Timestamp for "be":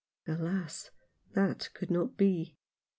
2.17-2.57